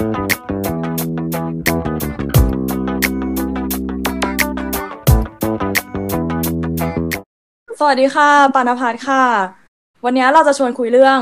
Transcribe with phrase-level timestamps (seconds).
[0.00, 0.06] สวั
[7.94, 9.24] สดีค่ะ ปานพัฒน์ค่ะ
[10.04, 11.18] วันนี้เราจะชวนคุยเรื่อง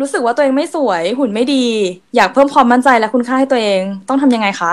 [0.00, 1.66] รู้สึกว่าตัวเองไม่สวยหุ่นไม่ดี
[2.16, 4.72] อยากเพิ่มความมั่นใจและคุณค่าให้ตัวเองต้องทำยังไงคะ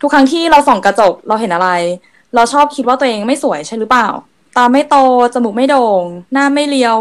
[0.00, 1.70] ทุกครั้งที่เราส่องกระจกเราเห็นอะไร
[2.34, 4.08] เราชอบคิดว่าตัวเองไม่สวยใช่หรือเปล่า
[4.56, 4.96] ตาไม่โต
[5.34, 6.02] จมูกไม่โด่ง
[6.32, 6.96] หน้าไม่เรียว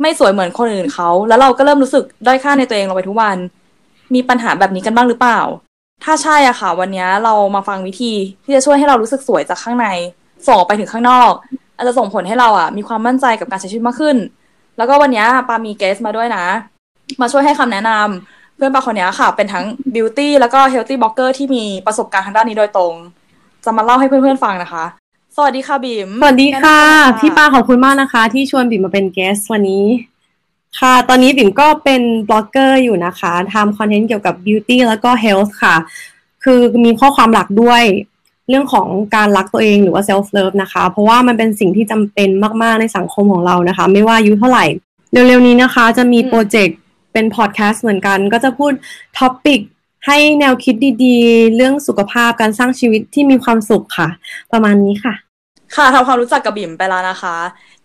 [0.00, 3.38] ไม่สวยเหมือนคนอื่นเขา แล้วเราก็เริ่มรู้สึกด้อยค่าในตัวเองลงไปทุกวัน
[4.14, 5.40] มีปัญหาแบบนี้กันบ้างหรือเปล่า
[6.04, 8.12] ถ้าใช่อะค่ะ วันนี้เรามาฟังวิธี
[8.44, 9.86] ที่จะช่วยให้เรารู้สึกสวยจากข้างใน
[10.46, 11.32] ส่งออกไปถึงข้างนอก
[11.76, 14.16] อาจจะส่งผลให้เราอะมีความมั่นใจกับการใช้ชีวิตมากขึ้น
[14.76, 16.44] แล้วก็วันนี้ปามี guest มาด้วยนะ
[17.20, 22.94] มาช่วยให้คำแนะนำเพื่อนปาคนนี้ค่ะ เป็นทั้ง beauty แล้วก็ healthy blogger ที่มีประสบการณ์ทางด้านนี้โดยตรง
[23.64, 24.84] จะมาเล่าให้เพื่อนๆฟังนะคะ
[25.36, 29.84] สวัสดีค่ะบิมสวัสดีค่ะแนนำตัวหน่อยพี่ปาขอบคุณมากนะคะ ที่ชวนบิ่มมาเป็น guest วันนี้
[30.80, 35.76] ค่ะ ตอนนี้บิ่มก็เป็นบล็อกเกอร์อยู่นะคะทำ content เกี่ยวกับ beauty แล้วก็ health ค่ะ
[36.44, 37.82] คือมีข้อความหลักด้วย
[38.48, 42.28] เรื่องของการรักตัวเองหรือว่า self love นะคะ เพราะว่ามันเป็นสิ่งที่จำเป็น
[42.62, 44.64] มากๆในสังคมของเรานะคะ ไม่ว่าอายุเท่าไหร่
[45.12, 46.78] เร็วๆนี้นะคะจะมีโปรเจกต์
[47.12, 48.72] เป็นพอดแคสต์เหมือนกัน ก็จะพูด
[49.18, 49.60] topic
[50.06, 54.08] ให้แนวคิดดีๆ เรื่องสุขภาพการสร้างชีวิตที่มีความสุขค่ะ
[54.52, 55.14] ประมาณนี้ค่ะ
[55.76, 57.36] ค่ะทำความรู้จักกับบิ่มไปแล้วนะคะ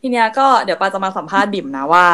[0.02, 2.05] ทีเนี้ยก็เดี๋ยวปาจะมาสัมภาษณ์บิ่มนะว่า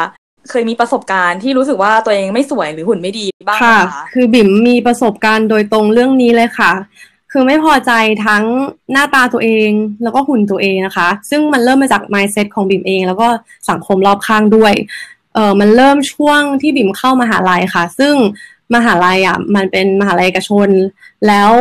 [0.50, 3.80] เคยมีประสบการณ์ที่รู้สึกว่าตัวเองไม่สวยหรือหุ่นไม่ดีบ้างไหมค่ะ
[4.14, 6.72] คือบิ่มมีประสบการณ์โดยตรงเรื่องนี้เลยค่ะ
[7.32, 7.92] คือไม่พอใจ
[8.26, 8.44] ทั้ง
[8.92, 9.70] หน้าตาตัวเอง
[10.04, 13.28] แล้วก็หุ่นตัวเองนะคะ ซึ่งมันเริ่มมาจาก mindset ของบิ่มเอง แล้วก็
[13.70, 14.74] สังคมรอบข้างด้วย
[15.34, 18.14] เออมันเริ่มช่วงที่บิ่มเข้ามหาลัยค่ะ ซึ่ง
[18.76, 20.70] มหาลัยอะมันเป็นมหาลัยเอกชน
[21.28, 21.52] แล้ว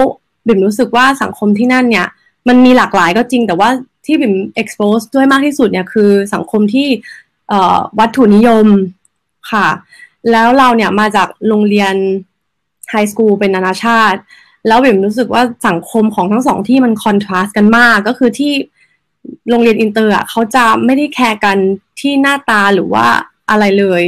[0.46, 2.06] บิ่มรู้สึกว่าสังคมที่นั่นเนี่ย
[2.48, 3.70] มันมีหลากหลายก็จริงแต่ว่า
[4.06, 6.88] ที่บิ่ม expose ด้วยมากที่สุดเนี่ยคือสังคมที่
[7.98, 8.67] วัตถุนิยม
[9.50, 9.69] ค่ะ
[10.31, 11.95] แล้วเราเนี่ยมาจากโรงเรียน
[12.91, 14.19] high school เป็นนานาชาติ
[14.67, 18.53] แล้วบิ่มรู้สึกว่าสังคมของทั้งสองที่มัน contrast กันมาก ก็คือที่
[19.51, 21.57] โรงเรียนอินเตอร์อะเขาจะไม่ได้แคร์กัน
[22.01, 23.07] ที่หน้าตาหรือว่า
[23.51, 24.02] อะไรเลย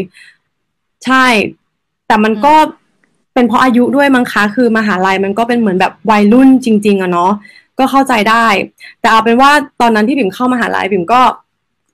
[1.04, 1.26] ใช่
[2.06, 2.54] แต่มันก็
[3.34, 7.32] เป็นเพราะอายุด้วยมั้งคะคือมหาลัยมันก็เป็นเหมือนแบบวัยรุ่นจริง ๆอะเนาะ
[7.78, 8.46] ก็เข้าใจได้
[9.00, 9.50] แต่เอาเป็นว่า
[9.80, 11.20] ตอนนั้นที่บิ่มเข้ามหาลัยบิ่มก็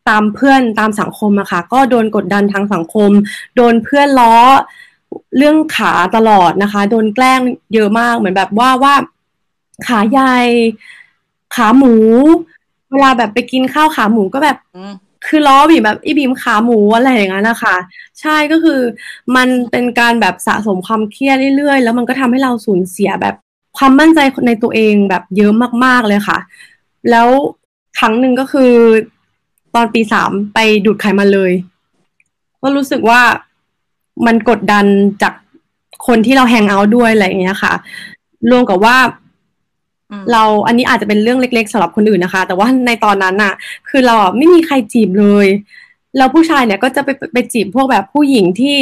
[0.09, 3.11] ตามเพื่อนตามสังคมอะค่ะ ก็โดนกดดันทางสังคม
[3.57, 4.35] โดนเพื่อนล้อ
[5.37, 7.41] เรื่องขาตลอดนะคะ โดนแกล้ง
[7.75, 8.95] เยอะมากเหมือนแบบว่าว่า
[9.87, 10.37] ขาใหญ่
[11.55, 11.95] ขาหมู
[12.91, 14.93] เวลาแบบไปกินข้าวขาหมูก็แบบอืม
[15.27, 17.77] คือล้อบีมแบบอีบีมขาหมูอะไรอย่างนั้นนะคะ
[18.21, 18.81] ใช่ก็คือ
[19.37, 23.34] มันเป็นการแบบสะสมความเครียดเรื่อยๆ แล้วมันก็ทำให้เราสูญเสียแบบ
[23.79, 25.53] ความมั่นใจในตัวเองแบบเยอะ
[25.84, 26.39] มากๆเลยค่ะ
[27.11, 27.29] แล้ว
[27.99, 28.73] ครั้งหนึ่งก็คือ
[29.75, 31.53] ตอนปีสามไปดูดไขมันเลย
[32.62, 33.21] ก็รู้สึกว่า
[34.27, 34.84] มันกดดัน
[35.22, 35.34] จาก
[36.06, 37.72] คนที่เราแฮงเอาท์ด้วยอะไรอย่างเงี้ยค่ะ
[38.50, 38.97] รวมกับว่า
[40.10, 43.53] อืมเราอันนี้อาจจะเป็นเรื่องเล็ก ๆสำหรับคนอื่นนะคะ แต่ว่าในตอนนั้นน่ะ
[43.88, 45.47] คือเราอะไม่มีใครจีบเลย
[46.16, 48.78] แล้วผู้ชายเนี่ยก็จะไปไปไปจีบพวกแบบผู้หญิงที่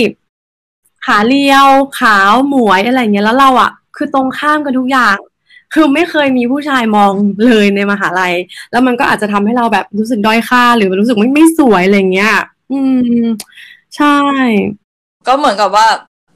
[1.04, 1.66] ขาเรียว
[2.00, 5.16] ขาวหมวยอะไรเงี้ยแล้วเราอะ คือตรงข้ามกันทุกอย่าง
[5.74, 7.12] คือไม่เคยมีผู้ชายมอง
[7.46, 8.34] เลยในมหาลัย
[8.70, 12.34] แล้วมันก็อาจจะทำให้เราแบบรู้สึกด้อยค่า หรือรู้สึกไม่ไม่สวยอะไรเงี้ย
[12.72, 12.80] อื
[13.22, 13.24] ม
[13.96, 14.16] ใช่
[15.26, 15.86] ก็เหมือนกับว่า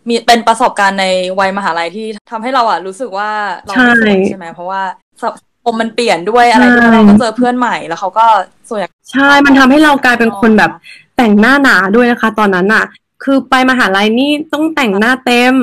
[0.09, 1.07] มีเป็นประสบการณ์ใน
[1.41, 3.31] วัยมหาลัยที่ทำให้เราอะรู้สึกว่า
[3.67, 4.83] เราไม่สวยใช่ไหมเพราะว่า
[5.23, 5.33] สัง
[5.65, 8.27] คมมันเปลี่ยนด้วยอะไรด้วยใช่เราก็เจอเพื่อนใหม่แล้วเขาก็
[8.69, 10.73] ส่วนใหญ่ใช่ มันทำให้เรากลายเป็นคนแบบ
[11.17, 12.85] แต่งหน้าหนาด้วยนะคะ ตอนนั้นน่ะ
[13.25, 15.55] คือไปมหาลัยนี่ต้องแต่งหน้าเต็ม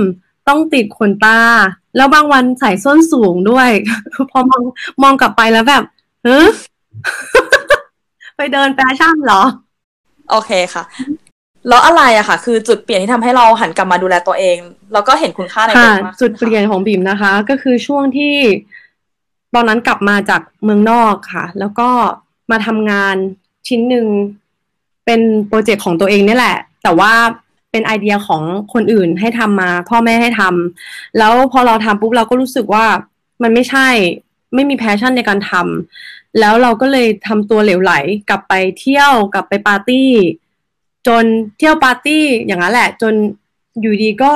[0.47, 1.39] ต้องติดขนตา
[1.95, 3.69] แล้วบางวันใส่ส้นสูงด้วย
[4.31, 4.63] พอมอง
[5.03, 5.83] มองกลับไปแล้วแบบ
[6.23, 6.39] เฮ้
[8.37, 9.43] ไปเดินแฟชั่นเหรอ
[10.31, 10.83] โอเคค่ะ
[11.67, 14.57] แล้วอะไรอะค่ะ คือจุดเปลี่ยนที่ทำให้เราหันกลับมาดูแลตัวเอง
[14.93, 18.35] แล้วก็เห็นคุณค่าในตัวค่ะเองมากจุขึ้ดนเปลี่ยนของบิ่มนะคะ ก็คือช่วงที่
[19.53, 21.89] ตอนนั้นกลับมาจากเมืองนอกค่ะ แล้วก็
[22.51, 23.15] มาทำงาน
[23.67, 24.07] ชิ้นหนึ่ง
[25.05, 27.13] เป็นโปรเจกต์ของตัวเองนี่แหละ แต่ว่า
[27.71, 28.43] เป็นไอเดียของ
[28.73, 32.85] คนอื่นให้ทำมา พ่อแม่ให้ทำแล้วพอเราทำปุ๊บเราก็รู้สึกว่า
[33.41, 33.87] มันไม่ใช่
[34.53, 37.93] ไม่มี passion ในการทำแล้วเราก็เลยทำตัวเหลวไหล
[38.29, 40.09] กลับไปเที่ยวกลับไปปาร์ตี้
[41.07, 41.23] จน
[41.57, 43.13] เที่ยวปาร์ตี้อย่างนั้นแหละ จน
[43.81, 44.31] อยู่ดีก็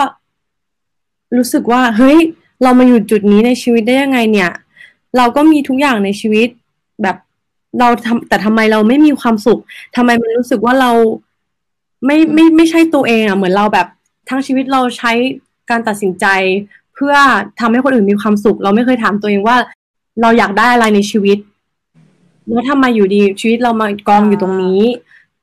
[1.38, 2.18] รู้สึกว่า เฮ้ย
[2.64, 4.52] เรามาอยู่จุดนี้ในชีวิตได้ยังไงเนี่ย
[5.18, 6.48] เราก็มีทุกอย่างในชีวิต
[7.02, 7.18] แบบ
[7.80, 9.60] เราทำแต่ทำไมเราไม่มีความสุข
[9.96, 10.92] ทำไมมันรู้สึกว่าเรา
[12.06, 13.88] ไม่ไม่ไม่ใช่ตัวเองอะเหมือนเราแบบ
[14.30, 15.12] ทั้งชีวิตเราใช้
[15.70, 16.26] การตัดสินใจ
[16.94, 17.16] เพื่อ
[17.60, 19.58] ทำให้คนอื่นมีความสุข เราไม่เคยถามตัวเองว่า
[20.22, 21.38] เราอยากได้อะไรในชีวิต
[22.50, 24.82] แล้วทำไมอยู่ดีชีวิตเรามากองอยู่ตรงนี้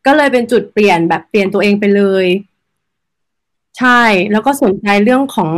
[0.07, 2.27] ก็เลยเป็นจุดเปลี่ยนแบบเปลี่ยนตัวเองไปเลย
[3.79, 4.01] ใช่
[4.33, 5.51] แล้วก็สนใจเรื่องของ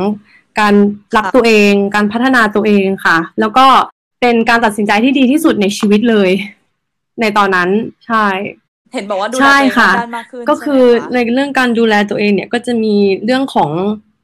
[0.61, 0.75] การ
[1.17, 3.67] รักตัวเอง การพัฒนาตัวเองค่ะ แล้วก็
[4.21, 6.31] เป็นการตัดสินใจที่ดีที่สุดในชีวิตเลย
[7.21, 7.69] ในตอนนั้น
[8.07, 8.27] ใช่
[8.95, 12.95] เห็นบอกว่าดูแลใช่ตัวเองค่ะด้านมากขึ้นก็คือใช่ในไหมะเรื่องการดูแลตัวเองเนี่ยก็จะมี
[13.25, 13.71] เรื่องของ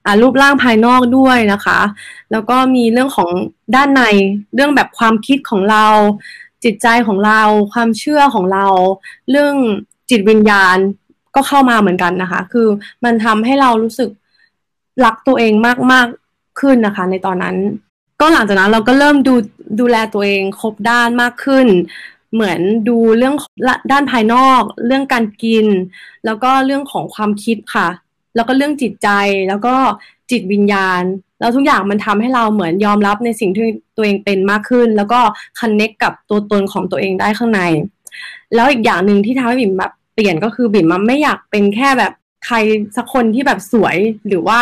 [0.07, 1.81] อ่ารูปร่างภายนอกด้วยนะคะ
[2.33, 3.31] แล้วก็มีเรื่องของ
[3.75, 4.03] ด้านใน
[4.55, 5.87] เรื่องแบบความคิดของเรา
[6.65, 8.67] จิตใจของเรา ความเชื่อของเรา
[9.31, 9.55] เรื่อง
[10.11, 10.77] จิตวิญญาณ
[11.35, 12.69] ก็เข้ามาเหมือนกันนะคะ คือ
[13.05, 14.11] มันทำให้เรารู้สึก
[15.05, 15.53] รักตัวเอง
[15.93, 17.57] มากๆขึ้นนะคะ ในตอนนั้น
[18.21, 19.35] ก็หลังจากนั้นเราก็เริ่มดู
[19.81, 21.67] ดูแลตัวเองครบด้านมากขึ้น
[22.35, 23.35] เหมือนดูเรื่อง
[23.93, 25.67] ด้านภายนอก เรื่องการกิน
[26.25, 27.89] แล้วก็เรื่องของความคิดค่ะ
[28.37, 29.09] แล้วก็เรื่องจิตใจ
[29.49, 29.75] แล้วก็
[30.31, 31.03] จิตวิญญาณ
[31.41, 33.67] แล้วทุกอย่างมันทำให้เราเหมือนยอมรับในสิ่งที่
[33.97, 35.21] ตัวเองเป็นมากขึ้น แล้วก็
[35.59, 37.61] คันเน็กกับตัวตนของตัวเองได้ข้างใน
[38.55, 42.13] แล้วอีกอย่างหนึ่งที่ทำให้บิ่มแบบเปลี่ยนก็คือบิ่มมันไม่อยากเป็นแค่แบบ
[42.47, 42.57] ใคร
[42.97, 43.97] สักคนที่แบบสวย
[44.29, 44.61] หรือว่า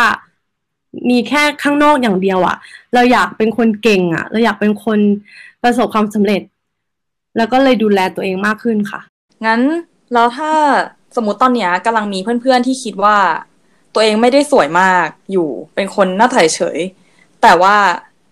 [1.09, 2.57] มีแค่ข้างนอกอย่างเดียวอะ
[2.93, 4.99] เราอยากเป็นคนเก่งอะเราอยากเป็นคน
[5.63, 6.41] ประสบความสำเร็จ
[7.37, 9.01] แล้วก็เลยดูแลตัวเองมากขึ้นค่ะ
[9.45, 9.61] งั้น
[10.13, 10.51] แล้วถ้า
[11.15, 13.17] สมมติตอนเนี้ยกำลังมีเพื่อนๆที่คิดว่า
[13.93, 16.79] ตัวเองไม่ได้สวยมากอยู่เป็นคนหน้าถ่ายเฉย
[17.41, 17.75] แต่ว่า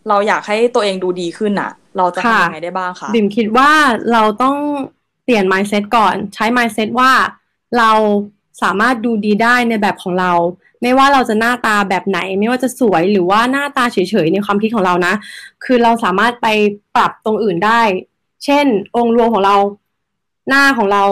[0.08, 3.72] เราอยากให้ตัวเองดูดีขึ้นอะเราจะค่ะทำยังไงได้บ้างคะบิ่มคิดว่า
[4.12, 4.58] เราต้อง
[5.24, 7.12] เปลี่ยน mindset ก่อน ใช้ mindset ว่า
[7.78, 7.92] เรา
[8.64, 10.32] สามารถดูดีได้ในแบบของเรา
[10.82, 15.14] ไม่ว่าเราจะหน้าตาแบบไหน ไม่ว่าจะสวยหรือว่าหน้าตาเฉยๆในความคิดของเรานะ
[15.64, 16.48] คือเราสามารถไป
[16.96, 17.82] ปรับตรงอื่นได้
[18.46, 18.66] เช่น
[18.98, 19.56] องค์รวมของเรา
[20.48, 21.04] หน้าของเรา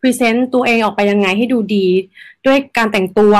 [0.00, 1.86] present ตัวเองออกไปยังไงให้ดูดี
[2.46, 3.34] ด้วยการแต่งตัว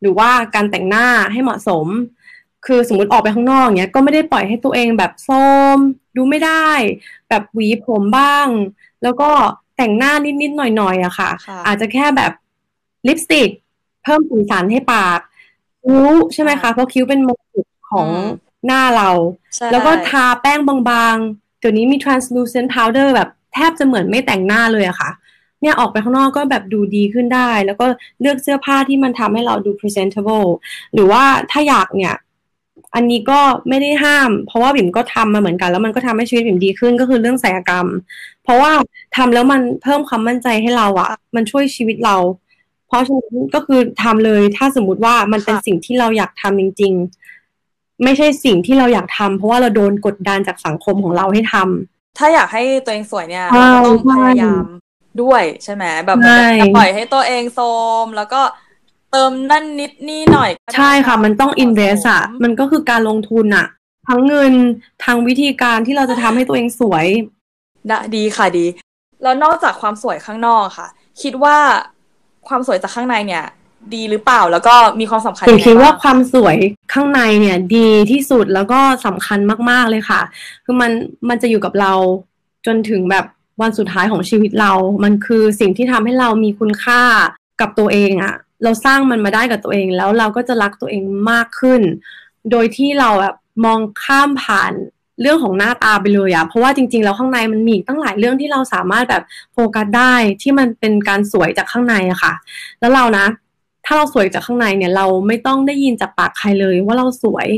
[0.00, 1.86] หรือว่าการแต่งหน้าให้เหมาะสม
[2.66, 5.30] คือสมมติออกไปข้างนอกเนี้ยก็ไม่ได้ปล่อยให้ตัวเองแบบโทร
[5.76, 5.78] ม
[6.16, 6.68] ดูไม่ได้
[7.28, 8.46] แบบหวีผมบ้าง
[9.02, 9.30] แล้วก็
[9.76, 10.12] แต่งหน้า
[10.42, 12.32] นิดๆหน่อยๆอะค่ะค่ะ อาจจะแค่แบบ
[13.08, 13.48] ลิปสติก
[14.02, 15.18] เพิ่มสีสันให้ปาก
[15.84, 19.10] คิ้วใช่ไหมคะเพราะคิ้วเป็นมงกุฎของอืมหน้าเรา
[19.54, 25.10] ใช่แล้วก็ทาแป้งบางๆ เดี๋ยวนี้มี translucent powder แบบแทบจะเหมือนไม่แต่งหน้าเลยอะค่ะ
[25.60, 27.86] เนี่ยออกไปข้างนอกก็แบบดูดีขึ้นได้ แล้วก็
[28.20, 30.46] เลือกเสื้อผ้าที่มันทำให้เราดู presentable
[30.94, 32.14] หรือว่าถ้าอยากเนี่ย
[32.94, 37.86] อันนี้ก็ไม่ได้ห้าม เพราะว่าบิ่มก็ทำมาเหมือนกัน แล้วมันก็ทำให้ชีวิตบิ่มดีขึ้นก็คือเรื่องศัลยกรรม
[38.44, 38.72] เพราะว่า
[39.16, 42.16] ทำแล้วมันเพิ่มความมั่นใจให้เราอะมันช่วยชีวิตเรา
[42.88, 47.37] เพราะฉะนั้นก็คือทำเลยถ้าสมมุติว่ามันเป็นสิ่งที่เราอยากทำจริง ๆ
[48.04, 54.64] ไม่ใช่สิ่งที่เราอยากทำเพราะว่าเราโดนกดดันจากสังคมของเราให้ทำถ้าอยากให้ตัวเองสวยเนี่ยใช่เราก็ต้องใช่พยายาม
[55.22, 57.66] ด้วยใช่ไหมแบบใช่อย่าปล่อยให้ตัวเองโทร
[58.04, 58.42] มแล้วก็
[59.12, 63.66] เติมนั่นนิดนี่หน่อยก็ได้ใช่ค่ะ มันต้องเหาะ invest อะสมมันก็คือการลงทุนอะ
[64.08, 64.52] ทั้งเงิน
[65.04, 67.06] ทางวิธีการที่เราจะทำให้ตัวเองสวย
[67.88, 68.66] ได้ดีค่ะดี
[69.22, 70.88] แล้วนอกจากความสวยข้างนอกค่ะ
[71.22, 71.56] คิดว่า
[72.48, 73.44] ความสวยจากข้างในเนี่ย
[73.94, 76.56] ดีหรือเปล่าแล้วก็มีความสำคัญผมยังไงคิดว่าบ้างความสวย
[76.92, 79.38] ข้างในเนี่ย ดีที่สุดแล้วก็สำคัญ
[79.70, 80.20] มากๆเลยค่ะ
[80.64, 80.90] คือมัน
[81.28, 81.92] มันจะอยู่กับเรา
[82.66, 83.24] จนถึงแบบ
[83.62, 84.72] วันสุดท้ายของชีวิตเรา
[85.04, 87.02] มันคือสิ่งที่ทำให้เรามีคุณค่า
[87.60, 91.80] กับตัวเองอะเราสร้างมันมาได้กับตัวเองแล้วเราก็จะรักตัวเองมากขึ้น
[92.50, 93.34] โดยที่เราแบบ
[93.64, 94.72] มองข้ามผ่าน
[95.20, 99.22] เรื่องของหน้าตาไปเลยอะเพราะว่าจริงๆแล้วข้างในมันมีอีกตั้งหลายเรื่องที่เราสามารถแบบ
[99.52, 102.32] โฟกัสได้ที่มันเป็นการสวยจากข้างในอะค่ะ
[102.80, 103.26] แล้วเรานะ
[103.90, 107.48] ถ้าเราสวยจากข้างในเนี่ย เราไม่ต้องได้ยินจากปากใครเลยว่าเราสวย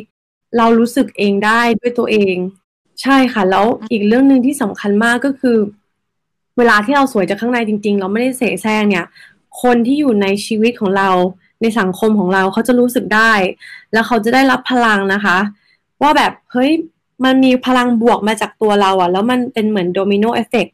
[0.58, 2.36] เรารู้สึกเองได้ด้วยตัวเอง
[3.02, 5.56] ใช่ค่ะ แล้วอีกเรื่องหนึ่งที่สำคัญมากก็คือ
[6.58, 9.06] เวลาที่เราสวยจากข้างในจริง ๆ เราไม่ได้เสแสร้งเนี่ย
[9.62, 11.10] คนที่อยู่ในชีวิตของเรา
[11.62, 13.32] ในสังคมของเราเขาจะรู้สึกได้
[13.92, 15.38] แล้วเขาจะได้รับพลังนะคะ
[16.02, 16.70] ว่าแบบเฮ้ย
[17.24, 20.66] มันมีพลังบวกมาจากตัวเราอะแล้วมันเป็นเหมือน domino effect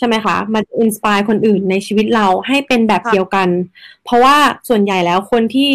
[0.00, 3.48] ใช่ไหมคะ มัน inspire คนอื่นในชีวิตเราให้เป็นแบบค่ะเดียวกัน
[4.04, 4.36] เพราะว่า
[4.68, 5.70] ส่วนใหญ่แล้วคนที่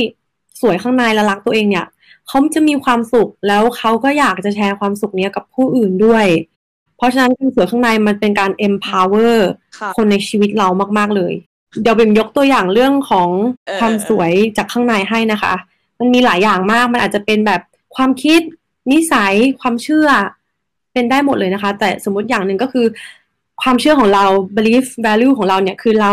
[0.61, 1.85] สวยข้างในและรักตัวเองเนี่ย
[2.27, 6.25] เขาจะมีความสุขแล้วเขาก็อยากจะแชร์ความสุขเนี้ยกับผู้อื่นด้วย
[6.97, 9.35] เพราะฉะนั้นการสวยข้างในมันเป็นการ empower
[9.79, 10.67] ค่ะคนในชีวิตเรา
[10.97, 11.33] มาก ๆ เลย
[11.81, 13.29] เดี๋ยวเบมยกตัวอย่างเรื่องของ
[13.67, 15.53] เออความสวยจากข้างในให้นะคะ
[15.99, 17.61] มันมีหลายอย่างมากมันอาจจะเป็นแบบ
[17.95, 18.41] ความคิด
[18.91, 20.07] นิสัยความเชื่อ
[20.93, 22.85] เป็นได้หมดเลยนะคะ แต่สมมติอย่างหนึ่งก็คือ
[23.61, 26.11] ความเชื่อของเรา belief value ของเราเนี่ยคือเรา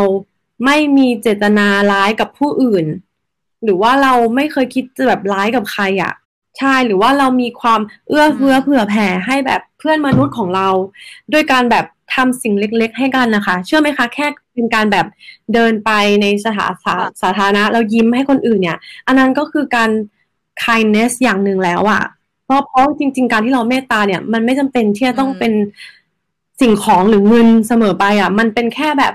[0.64, 2.86] ไม่มีเจตนาร้ายกับผู้อื่น
[3.64, 6.12] หรือว่าเราไม่เคยคิดจะแบบร้ายกับใครอะ่ะ
[6.58, 10.68] ใช่หรือว่าเรามีความเอื้อเฟื้อเผื่อแผ่ให้แบบเพื่อนมนุษย์ของเรา
[11.32, 11.84] ด้วยการแบบ
[12.14, 15.06] ทำสิ่งเล็กๆ ให้กันนะคะ เชื่อไหมคะ แค่เป็นการแบบ
[15.54, 15.90] เดินไป
[16.22, 19.90] ในสถานสาค่ะสาธารณะแล้วยิ้มให้คนอื่นเนี่ย อันนั้นก็คือการ
[20.64, 22.02] kindness อย่างหนึ่งแล้วอะ
[22.44, 25.52] เพราะเพราะจริง ๆ การที่เราเมตตาเนี่ย มันไม่จำเป็นที่จะต้องเป็น
[26.60, 29.14] สิ่งของหรือเงินเสมอไปอะมันเป็นแค่แบบ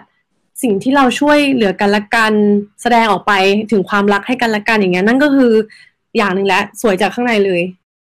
[0.62, 2.34] สิ่งที่เราช่วยเหลือกันและกัน
[2.82, 3.34] แสดงออกไป
[3.72, 5.52] ถึงความรักให้กันและกันอย่างเงี้ยนั่นก็คือ
[6.18, 7.62] อย่างหนึ่งแล้วสวยจากข้างในเลย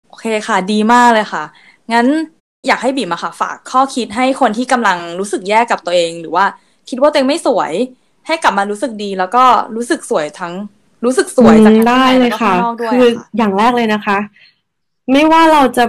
[0.08, 1.44] โอเคค่ะ ดีมากเลยค่ะ
[1.92, 2.06] งั้น
[2.66, 6.44] อยากให้บีมอะค่ะ ฝากข้อคิดให้คนที่กำลังรู้สึกแย่กับตัวเอง หรือว่า
[6.88, 7.72] คิดว่าตัวเองไม่สวย
[8.26, 9.44] ให้กลับมารู้สึกดี แล้วก็
[9.76, 10.54] รู้สึกสวยทั้ง
[11.04, 12.52] รู้สึกสวยจากทั้งได้เลยค่ะ
[12.92, 13.06] คือ
[13.36, 14.18] อย่างแรกเลยนะคะ
[15.12, 15.84] ไม่ว่าเราจะ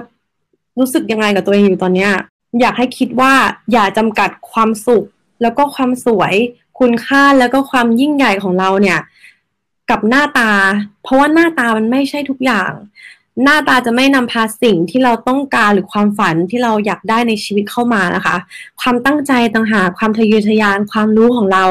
[0.80, 2.12] รู้สึกยังไงกับตัวเองอยู่ตอนเนี้ย
[2.60, 3.34] อยากให้คิดว่า
[3.72, 5.06] อย่าจำกัดความสุข
[5.42, 6.34] แล้วก็ความสวย
[6.80, 9.00] คุณค่าแล้วก็ความยิ่งใหญ่ของเราเนี่ย
[9.90, 10.52] กับหน้าตา
[11.04, 12.72] เพราะว่าหน้าตามันไม่ใช่ทุกอย่าง
[13.44, 18.36] หน้าตาจะไม่นำพาสิ่งที่เราต้องการหรือความฝันที่เราอยากได้ในชีวิตเข้ามานะคะ
[18.82, 21.66] ความตั้งใจต่างหากความทะเยอทะยานความรู้ของเรา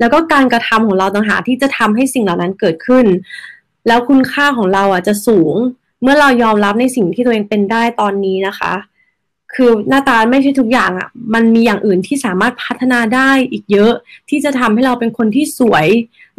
[0.00, 3.06] แล้วก็การกระทำของเราต่างหากที่จะทำให้สิ่งเหล่านั้นเกิดขึ้น
[3.86, 5.54] แล้วคุณค่าของเราอะจะสูง
[6.02, 8.72] เมื่อเรายอมรับในสิ่งที่ตัวเองเป็นได้ตอนนี้นะคะ
[9.54, 13.92] คือหน้าตาไม่ใช่ทุกอย่างอะ มันมีอย่างอื่นที่สามารถพัฒนาได้อีกเยอะ
[14.28, 15.86] ที่จะทำให้เราเป็นคนที่สวย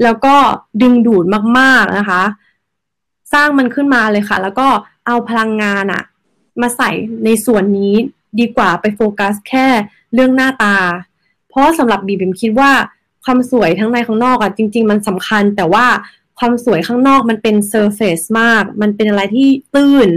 [0.04, 0.36] แล้วก็
[0.82, 1.26] ดึงดูด
[1.60, 2.24] มากๆนะคะ
[3.34, 4.68] สร้างมันขึ้นมาเลยค่ะ แล้วก็
[5.08, 6.04] เอาพลังงานอะ
[6.62, 6.90] มาใส่
[7.26, 7.94] ในส่วนนี้
[8.40, 9.68] ดีกว่าไปโฟกัสแค่
[10.14, 10.76] เรื่องหน้าตา
[11.50, 12.72] เพราะสำหรับบีบิมคิดว่า
[13.24, 15.86] ความสวยทั้งในข้างนอกอะจริง ๆ มันสำคัญ แต่ว่า
[16.40, 20.10] ความสวยข้างนอกมันเป็น surface มาก มันเป็นอะไรที่ตื้น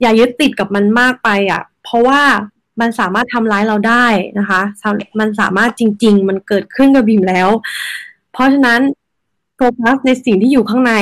[0.00, 2.22] อย่ายึดติดกับมันมากไปอะ เพราะว่า
[2.80, 4.06] มันสามารถทำร้ายเราได้
[4.38, 4.60] นะคะ
[5.20, 7.48] มันสามารถจริง ๆ มันเกิดขึ้นกับบีมแล้ว
[8.32, 8.80] เพราะฉะนั้น
[9.56, 10.94] โฟกัสในสิ่งที่อยู่ข้างใน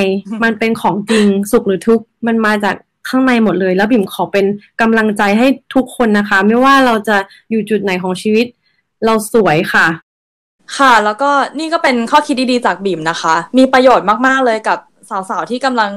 [0.45, 2.75] มันเป็นของจริงสุขหรือทุกข์มันมาจาก
[3.09, 4.47] ข้างในหมดเลย แล้วบิ่มขอเป็น
[4.81, 7.17] กำลังใจให้ทุกคนนะคะ ไม่ว่าเราจะ
[7.51, 8.47] อยู่จุดไหนของชีวิต
[9.05, 9.87] เราสวยค่ะ
[10.77, 14.79] ค่ะ แล้วก็นี่ก็เป็นข้อคิดดีๆจากบิ่มนะคะ มีประโยชน์มากๆเลยกับ
[15.11, 15.91] สาวๆที่กำลัง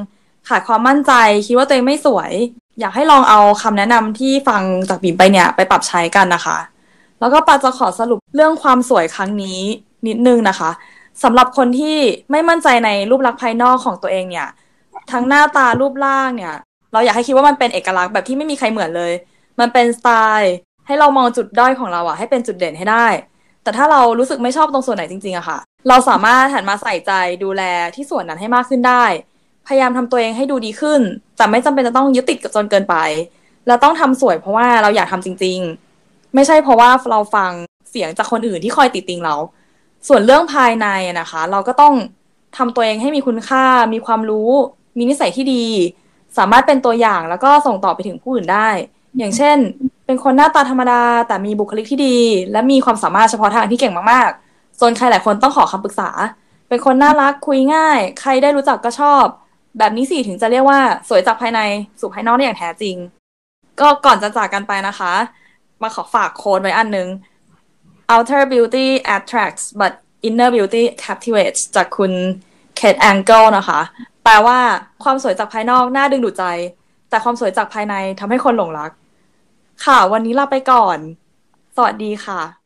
[0.50, 1.14] ขาดความมั่นใจ
[1.48, 2.32] คิดว่าตัวเองไม่สวย
[2.80, 6.58] อยากให้ลองเอาคำแนะนำที่ฟังจากบิ่มไปเนี่ยไปปรับใช้กันนะคะ
[7.20, 9.60] แล้วก็ปาจะขอสรุปเรื่องความสวยครั้งนี้
[10.08, 10.70] นิดนึงนะคะ
[11.24, 11.98] สำหรับคนที่
[12.32, 14.48] ไม่มั่นใจในรูปลักษณ์ภายนอกของตัวเองเนี่ย
[15.12, 16.56] ทั้งหน้าตารูปร่างเนี่ย
[16.94, 19.12] เราอยากให้คิดว่ามันเป็นเอกลักษณ์แบบที่ไม่มีใครเหมือนเลย
[19.60, 20.54] มันเป็นสไตล์
[20.88, 23.08] ให้เรามองจุดด้อยของเราอะให้เป็นจุดเด่นให้ได้
[23.64, 27.12] แต่ถ้าเรารู้สึกไม่ชอบตรงส่วนไหนจริงๆอะค่ะ เราสามารถหันมาใส่ใจ
[27.44, 27.64] ดูแล
[27.96, 29.04] ที่ส่วนนั้นให้มากขึ้นได้
[29.70, 31.02] พยายามทำตัวเองให้ดูดีขึ้น
[31.38, 32.96] แต่ไม่จำเป็นจะต้องยึดติดกับจนเกินไป
[33.68, 35.60] แล้วต้องทำสวยเพราะว่าเราอยากทำจริง
[35.98, 37.52] ๆ ไม่ใช่เพราะว่าเราฟัง
[37.90, 39.36] เสียงจากคนอื่นที่คอยติดติงเรา
[40.08, 40.88] ส่วนเรื่องภายใน
[41.20, 41.94] นะคะ เราก็ต้อง
[42.58, 44.52] ทำตัวเองให้มีคุณค่า มีความรู้
[44.98, 45.66] มีนิสัยที่ดี
[46.38, 48.70] สามารถเป็นตัวอย่างแล้วก็ส่งต่อไปถึงผู้อื่นได้
[49.18, 49.58] อย่างเช่น
[50.06, 52.18] เป็นคนหน้าตาธรรมดา แต่มีบุคลิกที่ดี
[52.52, 56.10] และมีความสามารถเฉพาะทางที่เก่งมากๆจนใครหลายคนต้องขอคำปรึกษา
[56.68, 59.26] เป็นคนน่ารักคุยง่าย ใครได้รู้จักก็ชอบ
[59.78, 61.60] แบบนี้สิถึงจะเรียกว่าสวยจากภายใน
[62.00, 62.96] สู่ภายนอกได้อย่างแท้จริง
[63.82, 65.14] ก็ก่อนจะจากกันไปนะคะ
[65.82, 67.08] มาขอฝากโค้ดไว้อันนึง
[68.14, 69.94] outer beauty attracts but
[70.28, 72.12] inner beauty captivates จากคุณ
[72.76, 73.80] เคทแองเกิลนะคะ
[74.24, 74.58] แปลว่า
[75.04, 76.46] ความสวยจากภายนอกน่าดึงดูดใจ
[77.10, 78.92] แต่ความสวยจากภายในทำให้คนหลงรัก
[79.86, 80.98] ค่ะ วันนี้ลาไปก่อน
[81.76, 82.59] สวัสดีค่ะ